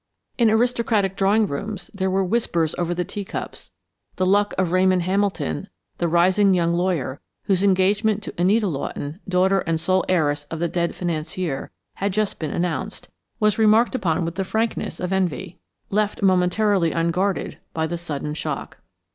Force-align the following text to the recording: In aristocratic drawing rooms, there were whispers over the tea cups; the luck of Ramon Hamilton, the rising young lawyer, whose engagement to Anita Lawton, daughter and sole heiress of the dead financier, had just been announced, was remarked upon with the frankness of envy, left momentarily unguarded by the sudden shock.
In 0.39 0.49
aristocratic 0.49 1.15
drawing 1.15 1.45
rooms, 1.45 1.91
there 1.93 2.09
were 2.09 2.23
whispers 2.23 2.73
over 2.79 2.91
the 2.91 3.05
tea 3.05 3.23
cups; 3.23 3.71
the 4.15 4.25
luck 4.25 4.55
of 4.57 4.71
Ramon 4.71 5.01
Hamilton, 5.01 5.67
the 5.99 6.07
rising 6.07 6.55
young 6.55 6.73
lawyer, 6.73 7.21
whose 7.43 7.61
engagement 7.63 8.23
to 8.23 8.33
Anita 8.35 8.65
Lawton, 8.65 9.19
daughter 9.29 9.59
and 9.59 9.79
sole 9.79 10.03
heiress 10.09 10.45
of 10.45 10.57
the 10.57 10.67
dead 10.67 10.95
financier, 10.95 11.69
had 11.97 12.13
just 12.13 12.39
been 12.39 12.49
announced, 12.49 13.09
was 13.39 13.59
remarked 13.59 13.93
upon 13.93 14.25
with 14.25 14.33
the 14.33 14.43
frankness 14.43 14.99
of 14.99 15.13
envy, 15.13 15.59
left 15.91 16.23
momentarily 16.23 16.91
unguarded 16.91 17.59
by 17.71 17.85
the 17.85 17.95
sudden 17.95 18.33
shock. 18.33 18.79